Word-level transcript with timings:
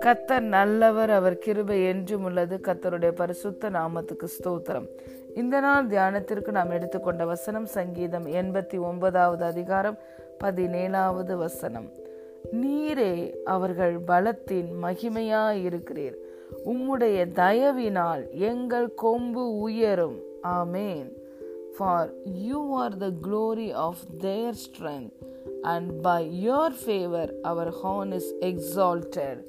கத்தர் 0.00 0.40
நல்லவர் 0.40 1.10
அவர் 1.10 1.38
கிருபை 1.38 1.86
என்றும் 1.86 2.24
உள்ளது. 2.24 2.56
கத்தருடைய 2.56 3.10
பரிசுத்த 3.10 3.70
நாமத்துக்கு 3.70 4.26
ஸ்தோத்திரம். 4.26 4.88
இந்த 5.34 5.60
நாள் 5.60 5.86
தியானத்திற்கு 5.86 6.50
நாம் 6.50 6.70
எடுத்துக்கொண்ட 6.70 7.24
வசனம் 7.24 7.66
சங்கீதம் 7.66 8.26
எண்பத்தி 8.26 8.80
ஒன்பதாவது 8.80 9.44
அதிகாரம் 9.44 9.98
பதினேழாவது 10.44 11.36
வசனம். 11.36 11.90
நீரே 12.52 13.32
அவர்கள் 13.44 13.98
பலத்தின் 13.98 14.68
மகிமையாயிருக்கிறீர். 14.82 16.16
உம்முடைய 16.64 17.26
தயவினால் 17.34 18.30
எங்கள் 18.30 18.94
கொம்பு 18.94 19.56
உயரும். 19.56 20.18
ஆமேன். 20.42 21.12
For 21.76 22.10
you 22.24 22.76
are 22.76 22.96
the 22.96 23.10
glory 23.28 23.72
of 23.72 23.98
their 24.18 24.54
strength 24.54 25.29
and 25.62 26.00
by 26.02 26.26
your 26.26 26.72
favour 26.86 27.40
our 27.40 27.74
horn 27.84 28.12
is 28.12 28.34
exalted. 28.40 29.44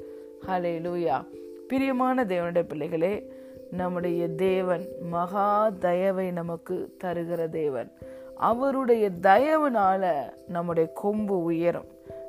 Hallelujah 0.79 1.25
பிரியமான 1.67 2.23
தேவனுடைய 2.23 2.63
பிள்ளைகளே 2.67 3.31
நம்முடைய 3.71 4.29
தேவன் 4.29 4.85
மகா 5.09 5.69
தயவை 5.69 6.31
நமக்கு 6.31 6.95
தருகிற 7.03 7.49
தேவன். 7.49 7.91
அவருடைய 8.35 9.09
தயவுனால 9.21 10.11
நம்முடைய 10.47 10.89
கொம்பு 10.93 11.43
உயரும் 11.43 11.85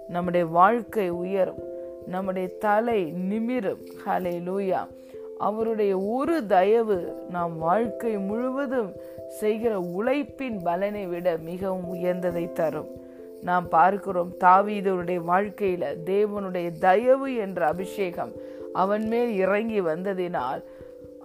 நம்முடைய 0.08 0.46
வாழ்க்கை 0.46 1.08
உயரும் 1.08 1.62
நம்முடைய 2.06 2.48
தலை 2.48 3.12
நிமிரும். 3.12 3.84
ஹலே 4.06 4.40
லூயா 4.40 4.86
அவருடைய 5.38 5.98
ஒரு 5.98 6.46
தயவு 6.46 7.26
நாம் 7.30 7.58
வாழ்க்கை 7.58 8.18
முழுவதும் 8.18 8.92
செய்கிற 9.28 9.80
உழைப்பின் 9.80 10.62
பலனை 10.62 11.06
விட 11.06 11.36
மிகவும் 11.36 11.94
உயர்ந்ததை 11.94 12.52
தரும். 12.52 13.01
நாம் 13.48 13.66
பார்க்கிறோம் 13.68 14.30
தாவீதனுடைய 14.44 15.20
வாழ்க்கையில 15.30 15.84
தேவனுடைய 16.10 16.68
தயவு 16.86 17.28
என்ற 17.44 17.60
அபிஷேகம் 17.72 18.32
அவன் 18.82 19.04
மேல் 19.12 19.32
இறங்கி 19.44 19.80
வந்ததினால் 19.90 20.62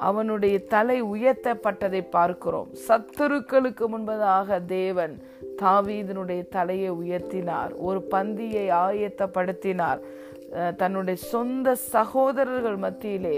அவனுடைய 0.07 0.55
தலை 0.73 0.97
உயர்த்தப்பட்டதை 1.13 2.01
பார்க்கிறோம். 2.15 2.69
சத்துருக்களுக்கு 2.87 3.85
முன்பதாக 3.93 4.59
தேவன் 4.65 5.13
தாவீதனுடைய 5.61 6.41
தலையை 6.55 6.91
உயர்த்தினார் 7.01 7.71
ஒரு 7.87 7.99
பந்தியை 8.13 8.65
ஆயத்தப்படுத்தினார். 8.85 10.01
தன்னுடைய 10.81 11.17
சொந்த 11.31 11.75
சகோதரர்கள் 11.93 12.77
மத்தியிலே 12.85 13.37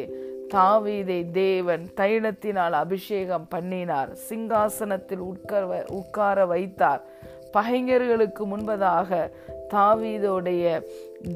தாவீதை 0.54 1.20
தேவன் 1.32 1.84
தைலத்தினால் 2.00 2.76
அபிஷேகம் 2.84 3.48
பண்ணினார் 3.54 4.12
சிங்காசனத்தில் 4.28 5.24
உட்கார 5.32 5.84
உட்கார 6.00 6.46
வைத்தார். 6.54 7.02
பகைஞர்களுக்கு 7.54 8.46
முன்பதாக 8.46 9.32
தாவீதோடைய 9.70 10.82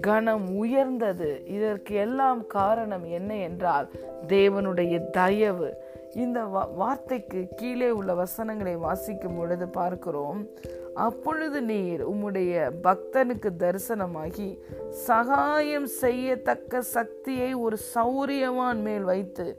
கணம் 0.02 0.56
உயர்ந்தது. 0.56 1.44
இதற்கு 1.48 1.96
எல்லாம் 1.96 2.48
காரணம் 2.48 3.06
என்ன 3.10 3.36
என்றால் 3.36 3.90
தேவனுடைய 4.28 5.10
தயவு. 5.10 5.78
இந்த 6.16 6.44
வார்த்தைக்கு 6.76 7.48
கீழே 7.56 7.92
உள்ள 7.92 8.14
வசனங்களை 8.14 8.76
வாசிக்கும் 8.76 9.38
பொழுது 9.38 9.68
பார்க்கிறோம். 9.68 10.48
அப்பொழுது 10.94 11.62
நீர் 11.62 12.10
உம்முடைய 12.10 12.70
பக்தனுக்கு 12.84 13.50
தரிசனமாகி 13.60 14.60
சகாயம் 14.90 15.88
செய்யத்தக்க 15.88 16.82
சக்தியை 16.82 17.54
ஒரு 17.54 17.78
சௌரியவான் 17.96 18.82
மேல் 18.82 19.02
வைத்து 19.02 19.58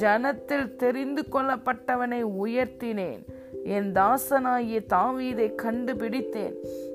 ஜனத்தில் 0.00 0.76
தெரிந்து 0.76 1.24
கொள்ளப்பட்டவனை 1.32 2.24
உயர்த்தினேன். 2.44 3.22
என் 3.64 3.92
தாசனாகிய 3.92 4.86
தாவீதை 4.86 5.54
கண்டுபிடித்தேன். 5.54 6.54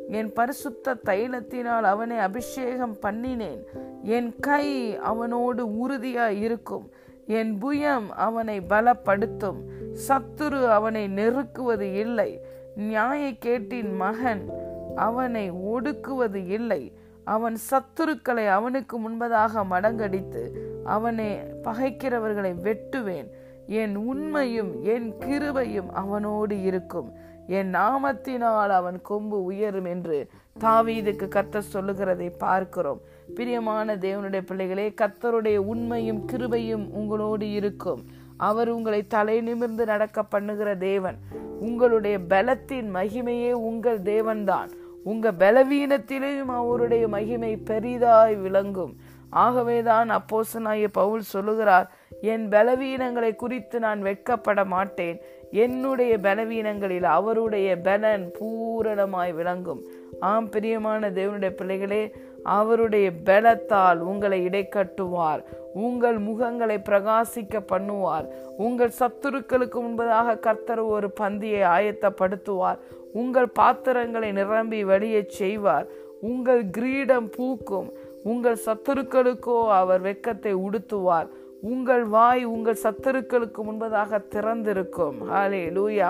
என் 0.10 0.34
பரிசுத்த 0.34 0.96
தைலத்தினால் 1.06 1.82
அவனை 1.82 2.18
அபிஷேகம் 2.18 2.98
பண்ணினேன். 3.02 3.64
என் 4.04 4.36
கை 4.40 4.98
அவனோடு 4.98 5.78
உறுதியாய் 5.78 6.42
இருக்கும் 6.42 6.90
என் 7.28 7.58
புயம் 7.62 8.10
அவனை 8.10 8.60
பலப்படுத்தும். 8.60 9.60
சத்துரு 10.08 10.70
அவனை 10.70 11.08
நெருக்குவது 11.08 11.94
இல்லை. 11.94 12.42
நியாய 12.76 13.34
கேட்டின் 13.46 13.96
மகன் 13.96 14.50
அவனை 14.96 15.52
ஒடுக்குவது 15.52 16.48
இல்லை. 16.48 16.92
அவன் 17.24 17.58
சத்துருக்களை 17.72 18.48
அவனுக்கு 18.48 19.00
முன்பதாக 19.00 19.66
மடங்கடித்து 19.72 20.50
அவனை 20.84 21.38
பகைக்கிறவர்களை 21.64 22.54
வெட்டுவேன். 22.64 23.28
என் 23.68 23.96
உண்மையும் 23.96 24.84
என் 24.84 25.14
கிருபையும் 25.20 25.90
அவனோடு 25.90 26.62
இருக்கும். 26.62 27.12
என் 27.48 27.74
நாமத்தினால் 27.74 28.68
அவன் 28.68 29.02
கொம்பு 29.02 29.44
உயரும் 29.44 29.86
என்று 29.86 30.28
தாவீதுக்கு 30.60 31.28
கத்த 31.28 31.58
சொல்லுகிறதை 31.60 32.30
பார்க்கிறோம். 32.30 33.02
பிரியமான 33.36 33.96
தேவனுடைய 33.96 34.42
பிள்ளைகளே 34.42 34.94
கத்தருடைய 35.02 35.58
உண்மையும் 35.58 36.28
கிருபையும் 36.32 36.90
உங்களோடு 36.90 37.52
இருக்கும். 37.52 38.04
அவர் 38.38 38.70
உங்களை 38.70 39.08
தலை 39.08 39.42
நிமிர்ந்து 39.42 39.86
நடக்க 39.86 40.24
பண்ணுகிற 40.24 40.76
தேவன். 40.76 41.18
உங்களுடைய 41.60 42.20
பலத்தின் 42.20 42.96
மகிமையே 42.96 43.52
உங்கள் 43.52 44.02
தேவன்தான். 44.02 44.70
உங்க 45.04 45.32
பலவீனத்திலேயும் 45.32 46.46
அவருடைய 46.46 47.08
மகிமை 47.08 47.58
பெரிதாய் 47.58 48.42
விளங்கும். 48.42 48.96
ஆகவேதான் 49.36 50.10
அப்போசனாய 50.10 50.88
பவுல் 50.92 51.22
சொல்லுகிறார் 51.22 51.88
என் 52.22 52.50
பலவீனங்களை 52.50 53.36
குறித்து 53.36 53.80
நான் 53.80 54.04
வெட்கப்பட 54.04 54.66
மாட்டேன். 54.66 55.18
என்னுடைய 55.52 56.18
பலவீனங்களில் 56.18 57.04
அவருடைய 57.04 57.78
பலன் 57.78 58.32
பூரணமாய் 58.40 59.34
விளங்கும். 59.34 59.82
ஆம் 60.20 60.50
பிரியமான 60.50 61.10
தேவனுடைய 61.10 61.50
பிள்ளைகளே 61.50 62.16
அவருடைய 62.44 63.12
பலத்தால் 63.26 63.98
உங்களை 63.98 64.48
இடைக்கட்டுவார். 64.48 65.44
உங்கள் 65.74 66.20
முகங்களை 66.22 66.78
பிரகாசிக்க 66.90 67.62
பண்ணுவார். 67.72 68.28
உங்கள் 68.58 68.98
சத்துருக்களுக்கு 69.00 69.80
முன்பதாக 69.82 70.40
கர்த்தர் 70.40 70.80
ஒரு 70.80 71.14
பந்தியை 71.20 71.64
ஆயத்தப்படுத்துவார். 71.78 72.78
உங்கள் 73.14 73.48
பாத்திரங்களை 73.48 74.32
நிரம்பி 74.32 74.86
வழியச் 74.86 75.30
செய்வார். 75.30 75.88
உங்கள் 76.22 76.70
கிரீடம் 76.70 77.30
பூக்கும். 77.30 77.90
உங்கள் 78.26 78.64
சத்துருக்களுக்கோ 78.66 79.58
அவர் 79.70 80.02
வெக்கத்தை 80.02 80.54
உடுத்துவார். 80.68 81.28
உங்கள் 81.62 82.04
வாய் 82.04 82.44
உங்கள் 82.46 82.84
சத்துருக்களுக்கு 82.84 83.62
முன்பதாக 83.68 84.20
திறந்திருக்கும். 84.32 85.20
ஹாலே 85.32 85.62
லூயா 85.78 86.10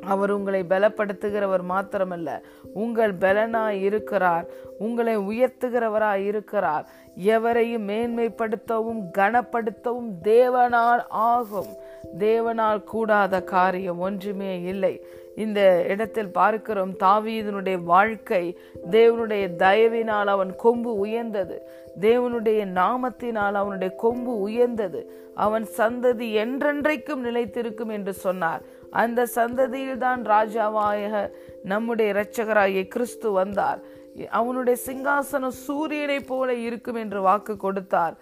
அவர் 0.00 0.30
உங்களை 0.30 0.60
பலப்படுத்துகிறவர் 0.68 1.64
மாத்திரமல்ல. 1.68 2.30
உங்கள் 2.74 3.14
பலனாய் 3.14 3.80
இருக்கிறார். 3.82 4.46
உங்களை 4.78 5.18
உயர்த்துகிறவராய் 5.18 6.24
இருக்கிறார். 6.24 6.84
எவரையும் 7.26 7.88
மேன்மைப்படுத்தவும் 7.88 9.02
கனப்படுத்தவும் 9.18 10.10
தேவனால் 10.24 11.02
ஆகும். 11.08 11.72
தேவனால் 12.18 12.84
கூடாத 12.84 13.42
காரியம் 13.42 13.98
ஒன்றுமே 13.98 14.52
இல்லை. 14.62 14.94
இந்த 15.44 15.60
இடத்தில் 15.92 16.30
பார்க்கிறோம். 16.38 16.92
தாவீதனுடைய 17.04 17.78
வாழ்க்கை 17.92 18.44
தேவனுடைய 18.96 19.44
தயவினால் 19.64 20.30
அவன் 20.34 20.52
கொம்பு 20.64 20.92
உயர்ந்தது. 21.04 21.56
தேவனுடைய 22.06 22.60
நாமத்தினால் 22.80 23.56
அவனுடைய 23.60 23.90
கொம்பு 24.04 24.32
உயர்ந்தது. 24.46 25.00
அவன் 25.46 25.66
சந்ததி 25.78 26.28
என்றென்றைக்கும் 26.44 27.24
நிலைத்திருக்கும் 27.28 27.92
என்று 27.96 28.12
சொன்னார். 28.24 28.62
அந்த 29.02 29.26
சந்ததியில் 29.36 30.02
தான் 30.06 30.20
ராஜாவாய 30.34 31.22
நம்முடைய 31.72 32.08
இரட்சகராகிய 32.14 32.82
கிறிஸ்து 32.94 33.30
வந்தார். 33.40 33.80
அவனுடைய 34.38 34.76
சிங்காசனம் 34.86 35.56
சூரியனை 35.66 36.20
போல 36.30 36.54
இருக்கும் 36.68 36.98
என்று 37.02 37.18
வாக்கு 37.26 37.54
கொடுத்தார். 37.64 38.14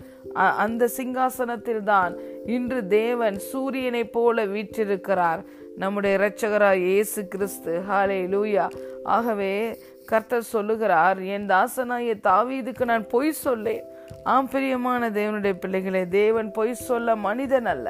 அந்த 0.65 0.89
சிங்காசனத்தில் 0.97 1.85
தான் 1.93 2.15
இன்று 2.57 2.81
தேவன் 3.01 3.39
சூரியனை 3.51 4.03
போல 4.17 4.45
வீற்றிருக்கிறார். 4.55 5.43
நம்முடைய 5.77 6.19
இரட்சகராய் 6.19 6.85
இயேசு 6.91 7.29
கிறிஸ்து. 7.29 7.73
ஹாலே 7.89 8.19
லூயா 8.35 8.67
ஆகவே 9.05 9.79
கர்த்தர் 10.05 10.43
சொல்லுகிறார் 10.43 11.19
என் 11.35 11.47
தாசனாய 11.47 12.15
தாவீதுக்கு 12.29 12.85
நான் 12.85 13.07
பொய் 13.07 13.33
சொல்லேன். 13.33 13.85
ஆம் 14.25 14.49
பிரியமான 14.49 15.11
தேவனுடைய 15.11 15.55
பிள்ளைகளே 15.61 16.03
தேவன் 16.09 16.51
பொய் 16.51 16.75
சொல்ல 16.75 17.17
மனிதன் 17.17 17.67
அல்ல. 17.67 17.87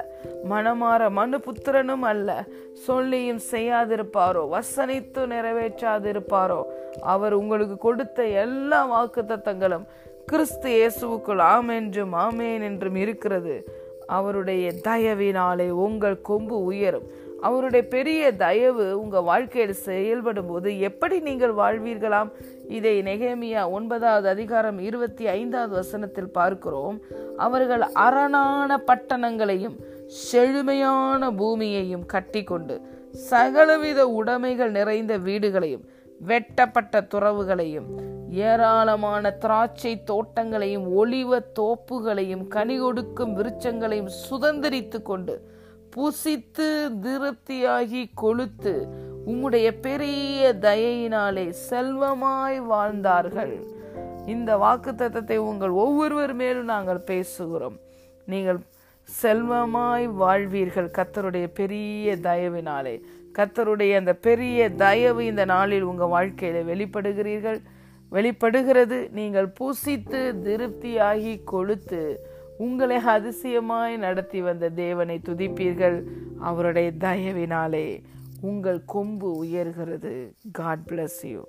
மனமாற 0.51 1.11
மனு 1.11 1.39
புத்திரனும் 1.39 2.07
அல்ல. 2.13 2.45
சொல்லியும் 2.73 3.41
செய்யாதிருப்பாரோ 3.51 4.43
வசனித்து 4.55 5.27
நிறைவேற்றாதிருப்பாரோ. 5.27 6.61
அவர் 7.01 7.33
உங்களுக்கு 7.33 7.79
கொடுத்த 7.79 8.27
எல்லா 8.45 8.85
வாக்கு 8.85 9.23
தத்தங்களும் 9.23 9.87
கிறிஸ்து 10.27 10.71
இயேசுவுக்குள் 10.77 11.39
ஆம் 11.39 11.69
என்றும் 11.69 12.15
ஆமேன் 12.15 12.63
என்றும் 12.63 12.95
இருக்கிறது. 12.95 13.85
அவருடைய 14.07 14.73
தயவினாலே 14.89 15.69
உங்கள் 15.85 16.21
கொம்பு 16.21 16.65
உயரும். 16.65 17.07
அவருடைய 17.41 17.89
பெரிய 17.89 18.33
தயவு 18.33 19.01
உங்கள் 19.01 19.23
வாழ்க்கையில் 19.23 19.73
செயல்படும் 19.73 20.47
போது 20.47 20.81
எப்படி 20.81 21.21
நீங்கள் 21.21 21.55
வாழ்வீர்களாம்? 21.55 22.31
இதை 22.69 23.03
நெகேமியா 23.03 23.71
ஒன்பதாவது 23.71 24.29
அதிகாரம் 24.29 24.79
இருபத்தி 24.79 25.27
ஐந்தாவது 25.27 25.75
வசனத்தில் 25.75 26.31
பார்க்கிறோம். 26.31 27.01
அவர்கள் 27.37 27.81
அரணான 27.81 28.79
பட்டணங்களையும் 28.87 29.77
செழுமையான 30.07 31.31
பூமியையும் 31.31 32.07
கட்டி 32.07 32.45
கொண்டு 32.45 32.81
சகலவித 33.31 34.07
உடைமைகள் 34.07 34.71
நிறைந்த 34.71 35.19
வீடுகளையும் 35.19 35.85
வெட்டப்பட்ட 36.21 37.01
துறவுகளையும் 37.01 38.15
ஏராளமான 38.31 39.31
திராட்சை 39.31 40.03
தோட்டங்களையும் 40.07 40.87
ஒளிவ 40.97 41.41
தோப்புகளையும் 41.61 42.49
கனி 42.49 42.79
கொடுக்கும் 42.79 43.37
விருச்சங்களையும் 43.37 44.09
சுதந்திரித்து 44.31 45.03
கொண்டு 45.03 45.55
புசித்து 45.97 46.91
திருப்தியாகி 47.03 48.11
கொளுத்து 48.23 48.75
உம்முடைய 49.27 49.81
பெரிய 49.81 50.55
தயையினாலே 50.61 51.51
செல்வமாய் 51.51 52.61
வாழ்ந்தார்கள். 52.61 53.55
இந்த 54.27 54.57
வாக்கு 54.57 54.93
தத்தத்தை 54.93 55.37
உங்கள் 55.37 55.69
ஒவ்வொருவர் 55.69 56.35
மேலும் 56.35 56.65
நாங்கள் 56.65 57.05
பேசுகிறோம். 57.07 57.79
நீங்கள் 58.27 58.59
செல்வமாய் 59.03 60.09
வாழ்வீர்கள் 60.09 60.95
கத்தருடைய 60.99 61.47
பெரிய 61.55 62.17
தயவினாலே. 62.17 63.01
கத்தருடைய 63.33 63.97
அந்த 63.97 64.15
பெரிய 64.15 64.71
தயவு 64.71 65.25
இந்த 65.25 65.45
நாளில் 65.45 65.83
உங்கள் 65.83 66.15
வாழ்க்கையில 66.17 66.63
வெளிப்படுகிறீர்கள். 66.73 67.61
வெளிப்படுகிறது. 68.11 69.09
நீங்கள் 69.13 69.53
பூசித்து 69.61 70.21
திருப்தியாகி 70.45 71.41
கொளுத்து 71.53 72.17
உங்களை 72.59 72.97
அதிசயமாய் 72.97 73.97
நடத்தி 73.97 74.41
வந்த 74.41 74.71
தேவனை 74.71 75.21
துதிப்பீர்கள். 75.25 76.03
அவருடைய 76.39 76.93
தயவினாலே 76.99 78.03
உங்கள் 78.41 78.85
கொம்பு 78.87 79.45
உயர்கிறது. 79.45 80.33
God 80.53 80.85
bless 80.89 81.27
you 81.27 81.41